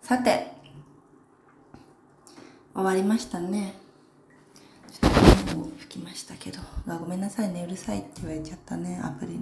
[0.00, 0.46] さて
[2.74, 3.74] 終わりましたね。
[4.90, 5.20] ちょっと
[5.52, 7.64] 声を吹きましたけどごめんなさいね。
[7.64, 9.40] うるさいって言われちゃったねアプリに。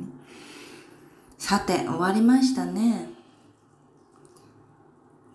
[1.38, 3.10] さて終わりましたね。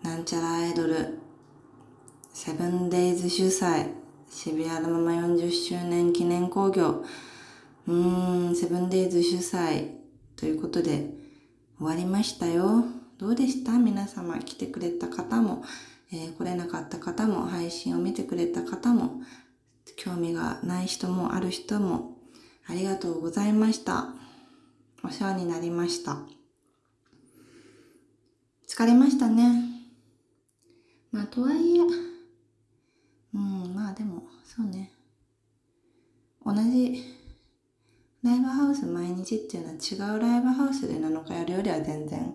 [0.02, 1.18] なんちゃらアイドル。
[2.34, 3.92] セブンデイズ主催。
[4.28, 7.02] 渋谷のまま40周年記念興行。
[7.86, 9.92] うーんセブンデイズ主催。
[10.36, 11.08] ということで
[11.78, 12.84] 終わりましたよ。
[13.18, 13.78] どうでした？
[13.78, 15.64] 皆様来てくれた方も、
[16.12, 19.22] えー来れなかった方も配信を見てくれた方も
[19.96, 22.18] 興味がない人もある人も
[22.66, 24.08] ありがとうございました。
[25.04, 26.18] お世話になりました。
[28.68, 29.62] 疲れましたね。
[31.12, 31.80] まあとはいえ
[33.34, 34.90] うんまあでもそうね。
[36.44, 37.02] 同じ
[38.22, 42.34] ライブハウス毎日っていうのは違うライブハウスで7日やるよりは全然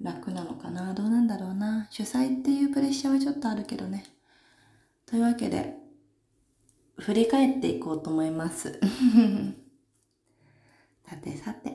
[0.00, 0.94] 楽なのかな？
[0.94, 1.88] どうなんだろうな？
[1.90, 4.04] 主催っていうプレッシャーはちょっとあるけどね。
[5.06, 5.76] というわけで
[6.98, 8.78] 振り返っていこうと思います。
[11.08, 11.74] さてさて。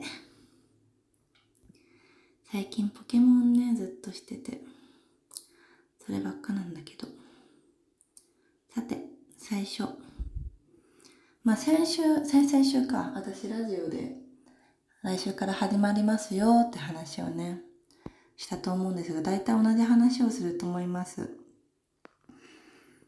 [2.50, 4.62] 最近ポケモンねずっとしてて。
[6.06, 7.08] そればっかなんだけど。
[8.74, 9.04] さて
[9.36, 9.84] 最初。
[11.42, 13.12] まあ先週先々週か。
[13.14, 14.16] 私ラジオで
[15.02, 17.60] 来週から始まりますよって話をね
[18.36, 21.30] したと思うんですが大体同じ話をすると思います。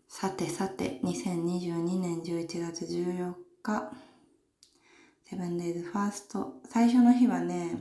[0.09, 3.93] さてさて2022年11月14日。
[5.25, 6.55] セブンデイズファースト。
[6.69, 7.77] 最初の日はね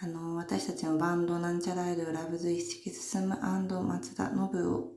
[0.00, 4.92] あの私たちのバンドなんちゃらアイドルラブズ一式進む松田信夫。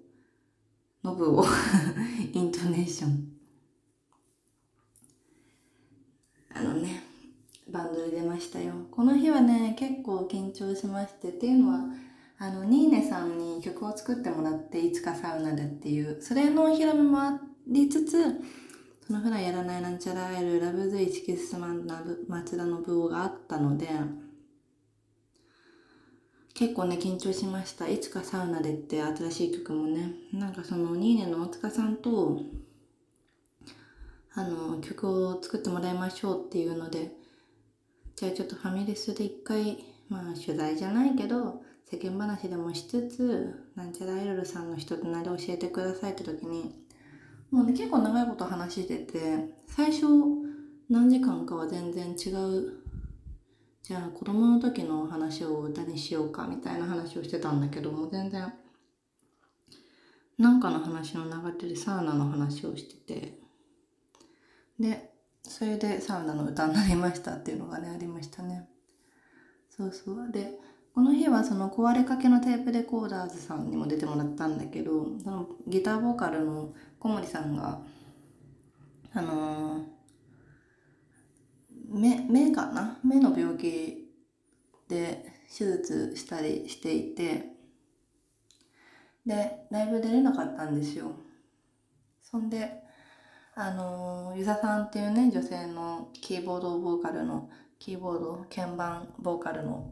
[1.04, 1.46] 信夫。
[2.34, 3.38] イントネーション
[6.54, 7.04] あのね
[7.78, 8.74] バンドで出ましたよ。
[8.92, 11.80] この日はね結構緊張しましてっていうのは
[12.40, 18.42] あのニーネさんに曲を作ってもらっていつかサウナでっていうそれのお披露目もありつつ
[19.06, 23.88] その普段やらないなんちゃらアイルラブズイチキスマンナブ松田信夫があったので
[26.54, 27.88] 結構ね緊張しました。
[27.88, 30.14] いつかサウナでって新しい曲もね。
[30.34, 32.42] なんかそのニーネの大塚さんと
[34.34, 37.12] あの曲を作ってもらいましょうっていうので
[38.18, 39.78] じゃあちょっとファミレスで一回
[40.10, 46.84] まあ取材じゃないけど世間話でもしつつなんちゃらアイドルさんの人となり教えてくださいって時に
[47.52, 50.08] もうね結構長いこと話してて最初
[50.90, 52.74] 何時間かは全然違う
[53.84, 58.52] じゃあ子供の時の話を歌にしようかみたいな話をしてたんだけども全然
[60.40, 63.40] なんかの話の流れでサウナの話をしてて
[64.80, 65.17] で
[65.47, 68.68] それでサウナの歌になりましたっていうのがねありましたね。
[69.69, 70.31] そうそう。
[70.31, 70.59] で
[70.94, 77.81] この日はその壊れかけのテープレコーダーズさんにも出てもらったんだけどそのギターボーカルの小森さんが
[79.13, 79.84] あのー、
[81.90, 83.00] 目目かな？
[83.03, 84.12] 目の病気
[84.90, 85.25] で
[85.56, 87.46] 手術したりしていて
[89.25, 91.12] でライブ出れなかったんですよ。
[92.24, 92.87] そんで
[93.59, 99.90] あのー、ゆさんっていうね女性のキーボードボーカルのキーボード鍵盤ボーカルの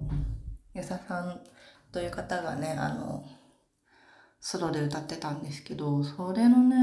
[0.75, 1.41] ゆささん
[1.91, 3.25] という方がねあの
[4.39, 6.75] ソロで歌ってたんですけどそれのね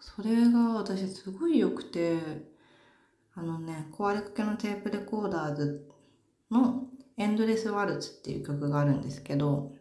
[0.00, 2.16] それが私すごい良くて
[3.34, 5.86] あのね壊れかけのテープレコーダーズ
[6.50, 6.84] の
[7.18, 9.74] 「エンドレス・ワルツ」っていう曲があるんですけど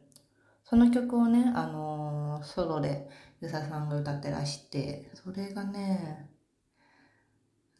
[0.65, 3.07] その曲をねあのー、ソロで
[3.41, 6.29] ゆささんが歌ってらしてそれがね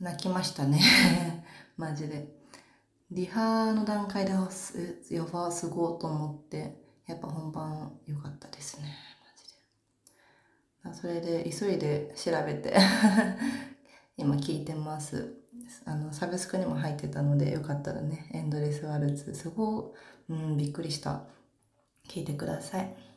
[0.02, 0.82] 泣きましたね。
[1.78, 2.28] マジで。
[3.12, 8.88] リハの段階でえやばすごいと思ってやっぱ本番良かったですね。
[10.84, 11.02] マジで。
[11.02, 12.76] それで急いで調べて
[14.18, 15.38] 今聞いてます。
[15.86, 19.94] あのサブスクにも入ってたのでよかったらねエンドレスワルツすご
[20.30, 21.28] い、うん、びっくりした。
[22.08, 23.11] 聞いてください。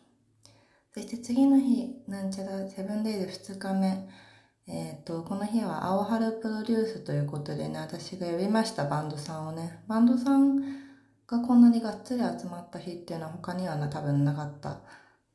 [0.94, 4.08] そして次の日、なんちゃらセブンデイズ2日目。
[4.69, 9.81] えっ、ー、と、この日は青春プロデュースということでね、私が呼びましたバンドさんをね。
[9.88, 10.61] バンドさん
[11.26, 14.82] がこんなにがっつり集まった日っていうのは他にはな多分なかった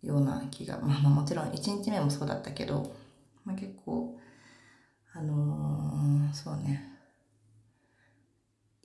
[0.01, 2.95] ような気が、 まあまあもちろん1日目もそうだったけど、
[3.44, 4.17] まあ結構、
[5.11, 6.88] あのー、そうね。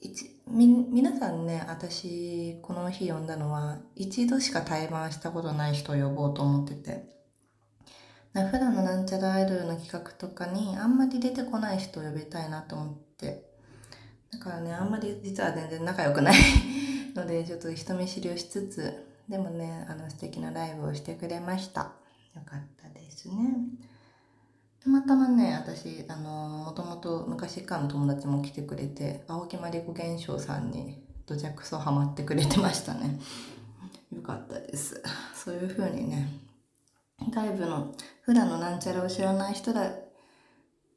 [0.05, 7.15] 一み皆さんね私この日呼んだのは一度しか対バンしたことない人を呼ぼうと思ってて。
[8.35, 13.45] 普段のなんちゃらアイドルの企画とかにあんまり出てこない人を呼びたいなと思って。
[14.33, 16.35] だからねあんまり実は全然仲良くない。
[17.15, 21.93] のでちょっと人見知りをしつつでもねあの素敵なライブをしてくれました。
[22.35, 23.35] よかったですね。
[24.85, 33.19] たまたまね、私、あの、もともと昔からの友達も来てくれて、青木まりこ現象さんにどじゃくそハマってくれてましたね。
[34.15, 35.03] よかったです。
[35.35, 36.29] そういう風にね、
[37.31, 39.91] 外部の、普段のなんちゃらを知らない人ら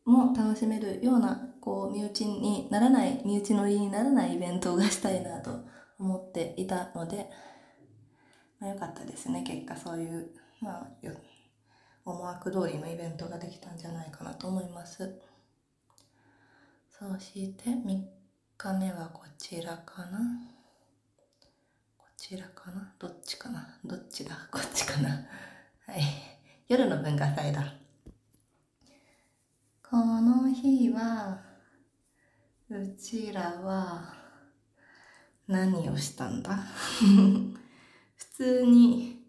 [0.04, 5.62] も楽しめるような、こう、身内にならない、身内乗りにならないイベントがしたいなと
[5.98, 7.30] 思っていたので、
[8.60, 9.44] まあ、よかったですね。
[9.44, 10.88] 結果そういう、まあ、
[12.10, 15.20] 思惑通りのイベントができたんじゃないかなと思います。
[16.90, 18.02] そして3
[18.58, 20.20] 日目はこちらかな。
[21.98, 22.94] こちらかな？
[22.98, 23.78] どっちかな？
[23.84, 24.48] どっちだ？
[24.50, 25.10] こっちかな？
[25.10, 26.02] はい。
[26.70, 27.74] 夜の文化祭だ。
[29.84, 31.42] この日は
[32.70, 34.14] うちらは
[35.46, 36.56] 何をしたんだ？
[38.16, 39.26] 普通に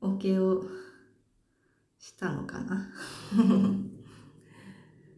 [0.00, 0.62] おけを
[2.16, 2.88] したのかな？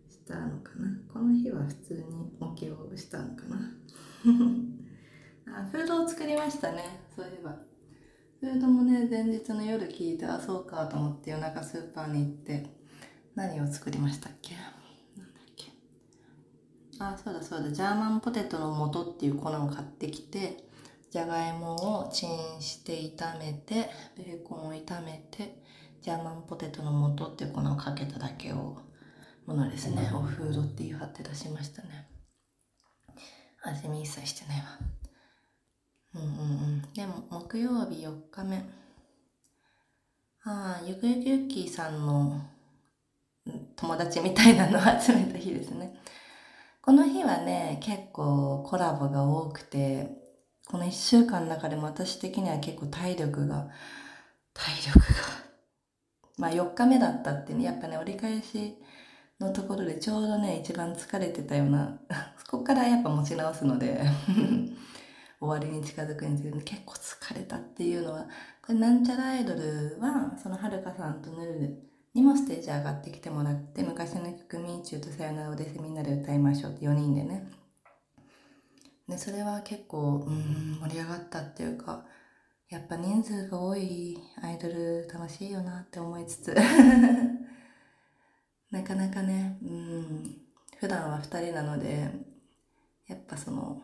[0.08, 0.88] したのかな？
[1.12, 2.02] この日は普通に
[2.40, 3.56] おけをしたのかな？
[5.60, 7.56] あフードを作りましたねそういえば。
[8.40, 12.66] フードもね前日の夜聞いてあそうかと思って夜中スーパーに行って
[13.34, 14.54] 何を作りましたっけ？
[14.54, 14.60] な
[15.24, 15.72] んだっけ？
[16.98, 20.68] あそうだそうだジャーマンポテトの素っていう粉を買ってきて
[21.10, 25.62] じゃがいもをチンして炒めてベーコンを炒めて
[26.04, 28.76] ジャーマンポテトの素っていう粉をかけただけを
[29.46, 32.06] ものですねオフードっていう貼って出しましたね。
[33.62, 34.64] 味見一切してないわ。
[36.16, 36.82] うんうんうん。
[36.92, 38.58] でも木曜日4日目。
[40.44, 42.38] ああゆくゆくゆっきーさんの
[43.74, 45.98] 友達みたいなのを集めた日ですね。
[46.82, 50.10] この日はね結構コラボが多くて
[50.66, 53.70] この1週間の中でも私的には結構体力が
[54.52, 55.43] 体力が
[56.38, 58.76] まあ4日目だったってね、やっぱね、折り返し
[59.40, 62.00] のところでちょうどね、一番疲れてたような、
[62.38, 64.00] そこからやっぱ持ち直すので
[65.40, 68.26] 終わりに近づくんですけど、結構疲れたっていうのは、
[68.66, 77.50] これなんちゃらアイドルは、そのはるかさんとヌルにもステージ上がってきてもらって、昔の曲、ミーチューとさよならをでみんなで歌いましょうって4人でね。
[79.08, 82.06] で、それは結構、うん、盛り上がったっていうか、
[82.70, 86.54] やっぱ人数が多いアイドル楽しいよなって思いつつ。
[88.70, 90.40] なかなかね、うん、
[90.78, 92.10] 普段は2人なので、
[93.06, 93.80] やっぱその、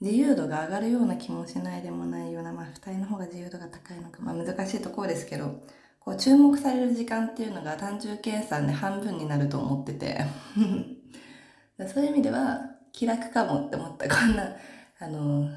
[0.00, 5.62] 自由度が上がるような気もしないでもないような、まあ2人の方が自由度が高いのか、まあ難しいところですけど、
[6.00, 10.24] こう注目される時間っていうのが単純計算で半分になると思ってて。
[11.88, 12.60] そういう意味では
[12.92, 14.08] 気楽かもって思った。
[14.08, 14.56] こんな、
[15.00, 15.48] あの、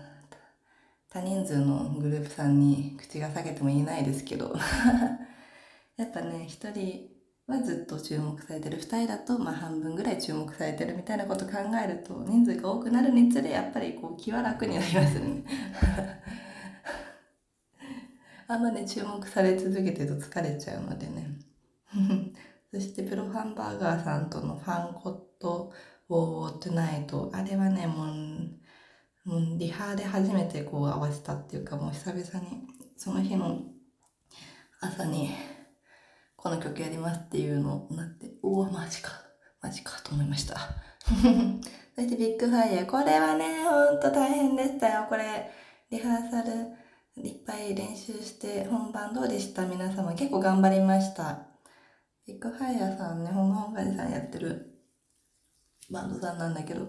[1.18, 4.54] 多人数のグループさんに口が裂けても言えないですけど。
[5.98, 7.10] やっぱね一人
[7.48, 8.78] はずっと注目されてる。
[8.78, 15.44] 2人だとまあ半分ぐらい注目されてるみたいなこと考えると人数が多くなるにつれやっぱりこう気は楽になりますね。
[18.48, 21.40] あんまね注目され続けてると疲れちゃうのでね。
[22.72, 25.74] そしてプロハンバーガーさんとのファンコット
[26.10, 28.08] ウォートゥナイトあれはねもう
[29.28, 32.64] うん、リハで初めてこう合わせたっていうかもう久々に
[32.96, 33.60] その日の
[34.80, 35.32] 朝に
[36.36, 39.12] この曲やりますっていうのになっておおマジか
[39.62, 40.56] マジかと思いました。
[41.96, 45.06] そしてビッグファイヤーこれはねほんと大変でしたよ。
[45.10, 45.52] これ
[45.90, 46.52] リハーサル
[47.24, 51.48] いっぱい練習して本番どうでした皆様結構頑張りました
[52.28, 54.78] ビッグファイヤーさんね本番本さんやってる
[55.90, 56.88] バンドさんなんだけど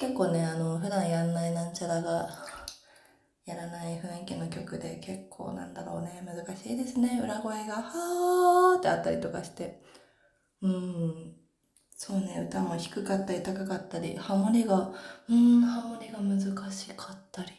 [0.00, 2.26] 結構ね、あの、普段やんないなんちゃらが、
[3.44, 7.20] やらない雰囲気の曲で結構なんだろうね、難しいですね。
[7.22, 9.82] 裏声が、はーってあったりとかして。
[10.62, 11.34] うん。
[11.94, 14.90] そうね、歌も低かったり高かったり、ハモリが、
[15.28, 17.50] うん、ハモリが難しかったり、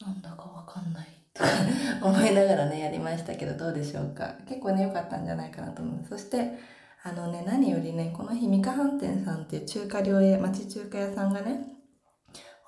[0.00, 1.08] なんだかわかんない。
[1.34, 1.50] とか
[2.06, 4.36] 思いながらね、やりましたけど、どうでしょうか。
[4.46, 6.06] 結構ね、良かったんじゃないかなと思う。
[6.08, 6.60] そして、
[7.02, 11.80] あのね、何よりね、この日、三河飯店さんっていう中華料理、町中華屋さんがね、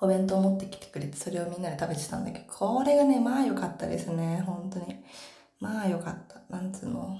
[0.03, 4.97] お弁当持ってきてくれてそれをみんなで食べてたんだけどこれがねまあ良かったですね本当に。
[5.61, 6.41] まあ良かった。
[6.53, 6.99] なんつうの。
[6.99, 7.19] も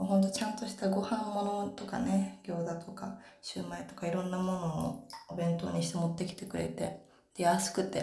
[0.00, 4.58] うほんとちゃんとしたご飯物とかね餃子とかシューマイとかいろんなもの
[4.88, 7.02] をお弁当にして持ってきてくれて
[7.36, 7.98] で安くて。
[7.98, 8.02] い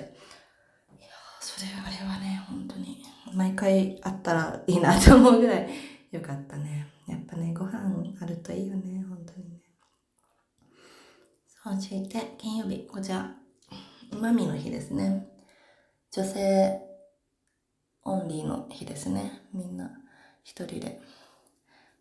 [1.01, 5.67] やそれあれはね本当に毎回あったらいいなと思うぐらい
[6.11, 6.92] 良かったね。
[7.07, 9.61] やっぱねご飯あるといいよね本当にね。
[11.63, 12.87] そして金曜日。
[12.87, 13.35] こちら
[14.11, 15.27] マミの日ですね。
[16.11, 16.79] 女性
[18.03, 19.41] オンリーの日ですね。
[19.53, 19.91] みんな
[20.43, 21.01] 一人で。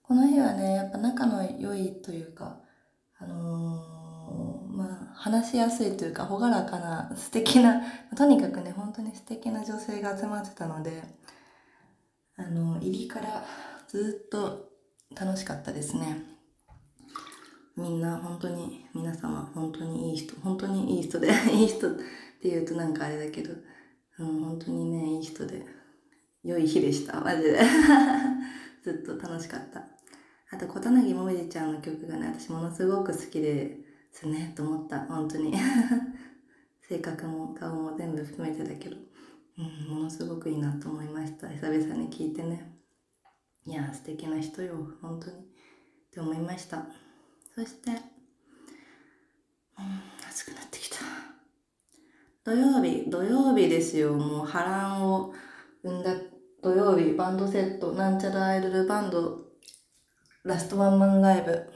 [0.02, 2.58] この日はねやっぱ仲の良いというか
[3.18, 7.82] あのー、まあ話しやすいというか朗らかな素敵な
[8.16, 11.02] とにかくね本当に素敵な女性が集まってたので
[12.36, 13.44] あの入りから
[13.88, 14.71] ずっと
[15.14, 16.32] 楽しかったですね。
[17.76, 23.54] みんな本当に皆様本当にいい人本当にいい人で いい人って言うとなんかあれだけど、
[24.18, 25.64] うん、本当にねいい人で
[26.44, 27.20] 良い日でした。
[27.20, 27.60] マジで。
[28.82, 29.86] ずっと楽しかった。
[30.50, 33.78] あと小柳もみじちゃんの曲がね私ものすごく好きで
[34.10, 35.06] すねと思った。
[35.06, 35.54] 本当に。
[36.82, 38.96] 性格も顔も全部含めてだけど、
[39.56, 41.48] うん、ものすごくいいなと思いました。
[41.48, 42.81] 久々に聞いてね。
[43.64, 45.40] いや素敵な人よ本当にっ
[46.10, 46.84] て思いました。
[47.54, 47.96] そしてうん
[50.28, 50.96] 暑くなってきた。
[52.44, 54.14] 土曜日土曜日ですよ。
[54.14, 55.32] もう波乱を
[55.84, 56.10] 生んだ。
[56.60, 59.38] 土曜日バンドセットなんちゃらアイドルバンド。
[60.44, 61.72] ラストワンマンライブ。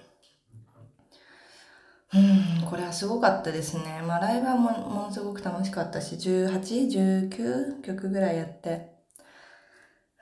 [2.14, 4.02] うんこれはすごかったですね。
[4.05, 8.96] まあライブはもものすごく楽しかったし1819曲ぐらいやって。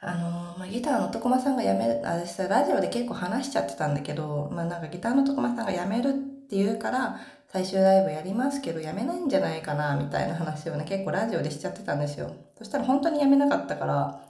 [0.07, 7.19] あの、まあ、ギターの徳間さんが辞める私さラジオで結構話しちゃってたんだけどまあなんかギターの徳間さんが辞めるって言うから
[7.49, 12.33] 最終ライブやりますけど辞めないんじゃないかなみたいな話をね結構ラジオでしちゃってたんですよ。
[12.59, 14.21] そしたら本当に辞めなかったから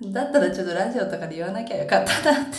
[0.10, 2.56] だったらちょっとラジオとかで言わなきゃよかったなって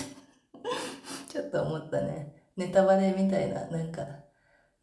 [1.28, 2.34] ちょっと思ったね。
[2.56, 4.06] ネタバレみたいななんか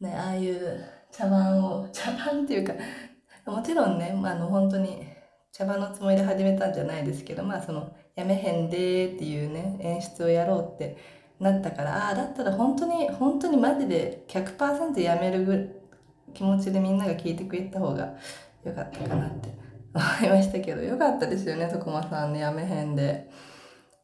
[0.01, 2.73] ねああいう茶番を茶番っていうか
[3.47, 5.08] もちろんね、まあ、あの本当に
[5.53, 10.97] 茶番のつもりで始めたんじゃないですけどまあそのやめへんでっていうね演出をやろうって
[11.41, 15.83] なったからああだったら本当に本当にマジで100%やめるぐ
[16.35, 18.15] 気持ちでみんなが聞いてくれた方が
[18.65, 19.49] よかったかなって
[19.95, 23.31] 思いましたけどよかったですよね徳間さんねやめへんで。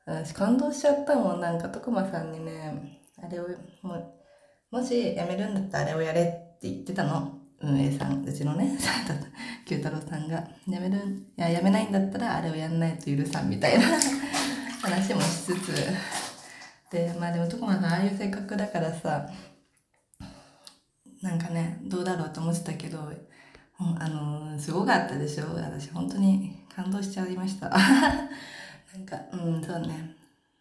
[0.06, 3.48] 私感動しちゃったもんなんか徳間さんにねあれを
[3.82, 4.14] も
[4.70, 7.43] もしやめるんだったらあれをやれって言ってたの。
[7.61, 8.76] 運営さんうちのね
[9.64, 10.34] 九太郎さんが
[10.68, 10.99] やめる
[11.37, 13.87] いややめないんだったらあれをやんないと許さんみたいな
[14.82, 15.73] 話もしつつ。
[16.90, 19.28] でまあでも徳間さんああいう性格だからさ
[21.23, 23.11] なんかねどうだろうと思ってたけど
[23.99, 25.54] あのすごかったでしょ？
[25.54, 27.68] 私本当に感動しちゃいました。
[28.94, 30.14] なんかうんそうね。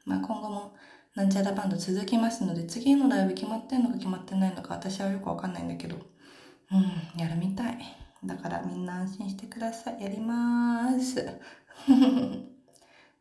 [0.06, 0.74] まあ今後も
[1.16, 6.13] なんちゃらバンド続きますので次のライブ決まってんのか決まってないのか私はよくわかんないんだけど。
[6.72, 7.78] うんやるみたい
[8.24, 11.28] だからみんな安心してくださいやりまーす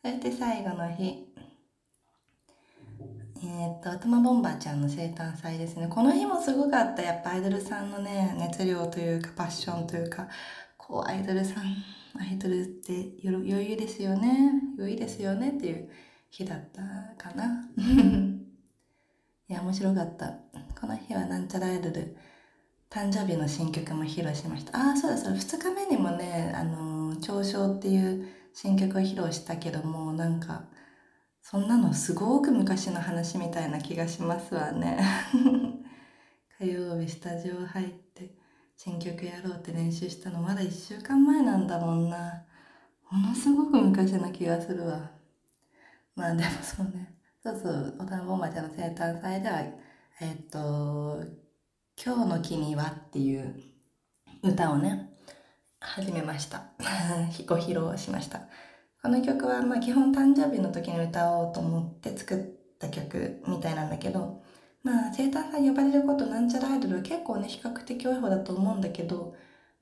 [0.02, 1.32] そして最後の日
[3.44, 5.88] えー、っと、頭ボンバーちゃんの生誕祭ですね。
[5.88, 7.02] この日もすごかった。
[7.02, 10.28] やっぱアイドルさんのね、熱量というか、パッションというか、
[10.76, 11.64] こう、アイドルさん、
[12.20, 14.52] アイドルって余裕ですよね。
[14.78, 15.90] 余裕ですよねっていう
[16.30, 16.82] 日だった
[17.18, 17.68] かな。
[19.48, 20.38] いや、面白かった。
[20.80, 22.16] この日はなんちゃらアイドル、
[22.92, 24.78] 誕生日の新曲も披露しました。
[24.78, 25.32] ああ、そうだそう。
[25.32, 30.64] 2日目にもね、あのー、長唱っていう新曲を披露したけども、なんか、
[31.40, 35.00] そんなのすごく昔の話みたいな気がしますわね。
[36.60, 38.34] 火曜日スタジオ入って
[38.76, 42.44] 新曲やろうって練習したのまだ1週間前なんだもんな。
[43.10, 45.10] ものすごく昔な気がするわ。
[46.14, 47.14] まあでもそうね。
[47.42, 47.96] そうそう。
[48.00, 49.60] 大人ボンバちゃんの生誕祭では
[50.20, 51.24] えっ、と
[51.96, 53.54] 「今日の君は」っていう
[54.42, 55.10] 歌をね
[55.80, 56.64] 始めました。
[57.46, 58.42] ご披露しました。
[59.02, 64.42] この曲はまあ基本誕生日の時に歌おうと思って作った曲みたいなんだけど、
[64.82, 69.34] まあ生誕祭呼ばれることなんちゃらアイドル結構ね比較的多い方だと思うんだけど、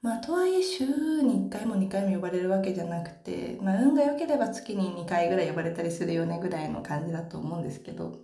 [0.02, 0.86] まあとはいえ週
[1.22, 8.18] に1回も2回も呼ばれるわけじゃなくて、まあ運が良ければ月に2回ぐらい呼ばれたりするよねぐらいの感じだと思うんですけど、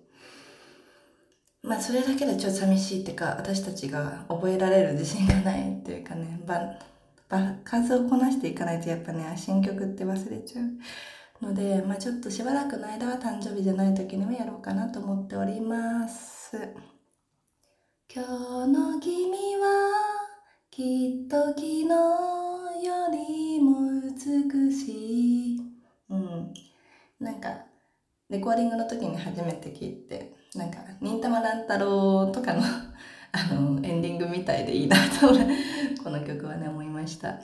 [1.66, 6.40] まあそれだけでちょっと寂しいっていうか私たちが覚えられる自信がないっていうかね、
[7.64, 16.56] 数をこなしていかないとやっぱね新曲って忘れちゃうので、まあ、ちょっとしばらくの間は誕生日じゃない時にもやろうかなと思っております
[18.14, 20.06] 今日の君は
[20.70, 25.60] きっと昨日よりも美しい。
[26.10, 26.52] うん。
[27.18, 27.64] なんか、
[28.28, 32.62] レコーディングの時に初めて聞いて、なんか、忍たま乱太郎とかの
[33.32, 35.28] あの、エンディングみたいでいいなと、
[36.02, 37.38] この曲はね、思いました。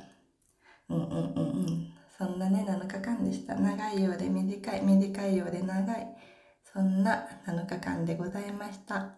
[0.89, 1.95] うんうんうんうん。
[2.17, 3.55] そんなね、7日間でした。
[3.57, 6.17] 長いようで短い、短いようで長い。
[6.63, 9.11] そんな7日間でございました。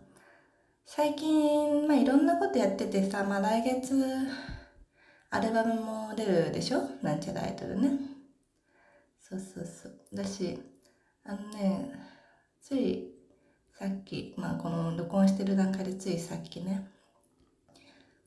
[0.87, 3.95] 最近、まあいろんなことやっててさ、まあ来月、
[5.31, 6.81] アルバムも出るでしょ？
[7.03, 7.91] なんちゃらアイドルね。
[9.21, 10.01] そうそうそう。
[10.13, 10.59] だし、
[11.25, 11.91] あのね、
[12.61, 13.14] つい
[13.79, 16.89] さっき、まあこの録音してる段階でついさっきね、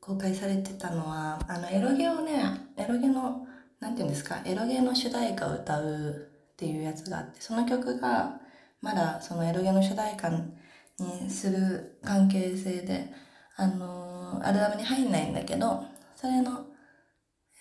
[0.02, 2.44] 公開されてたのは、あのエロゲをね、
[2.76, 3.48] エロゲの、
[3.80, 8.42] なんていうんですか、エロゲの主題歌を歌うっていうやつがあって、その曲が、
[8.82, 13.10] まだそのエロゲの主題歌にする関係性で、
[13.56, 15.86] あのー、アルバムに入んないんだけど、
[16.18, 16.66] それの、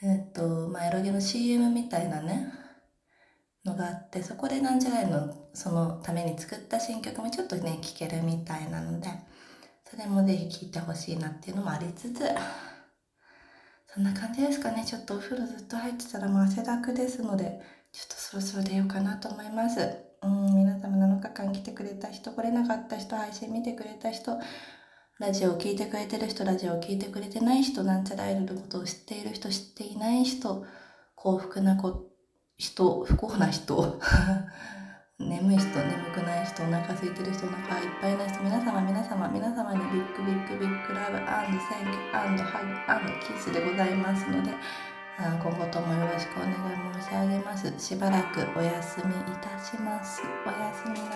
[0.03, 2.53] えっ、と、まあ、エロゲの CM みたいなね、
[3.67, 9.09] のがあって、そこでなんじゃないの、そのために作った新曲もちょっとね、聴けるみたいなので、
[9.91, 12.25] それもぜひ聴いてほしいなっていうのもありつつ、
[13.93, 14.85] そんな感じですかね。
[14.85, 17.61] ちょっとお風呂ずっと入ってたらもう汗だくですので、
[17.93, 19.81] ちょっとそろそろ出ようかなと思います。
[20.23, 24.39] うん、皆様7日間来てくれた人、来れなかった人、配信見てくれた人、
[25.19, 30.67] ラジオを聴いてくれてる人、ラジオを聴いてくれてない人、なんちゃらいることを知っている人、知っていない人、
[31.15, 32.11] 幸福なこ
[32.59, 34.01] 人、不幸な人、
[35.21, 42.45] 眠い人、眠くない人、お腹空いてる人、お腹いっぱいな人、皆様、皆様、皆様に big big big love thank you
[42.87, 44.53] ハグキスでございますので、
[45.19, 46.55] 今後ともよろしくお願い
[47.01, 47.73] 申し上げます。
[47.79, 50.23] しばらくお休みいたします。
[50.47, 51.16] おやすみな。